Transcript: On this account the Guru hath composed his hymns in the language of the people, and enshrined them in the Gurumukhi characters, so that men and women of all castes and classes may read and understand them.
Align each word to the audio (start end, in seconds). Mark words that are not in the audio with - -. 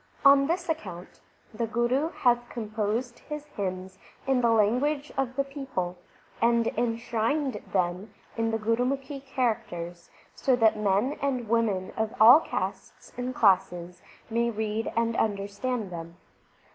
On 0.25 0.47
this 0.47 0.67
account 0.67 1.19
the 1.53 1.67
Guru 1.67 2.09
hath 2.09 2.49
composed 2.49 3.19
his 3.19 3.45
hymns 3.45 3.99
in 4.25 4.41
the 4.41 4.49
language 4.49 5.11
of 5.15 5.35
the 5.35 5.43
people, 5.43 5.95
and 6.41 6.65
enshrined 6.69 7.61
them 7.71 8.11
in 8.35 8.49
the 8.49 8.57
Gurumukhi 8.57 9.23
characters, 9.23 10.09
so 10.33 10.55
that 10.55 10.75
men 10.75 11.19
and 11.21 11.47
women 11.47 11.91
of 11.95 12.15
all 12.19 12.39
castes 12.39 13.13
and 13.15 13.35
classes 13.35 14.01
may 14.27 14.49
read 14.49 14.91
and 14.97 15.15
understand 15.17 15.91
them. 15.91 16.17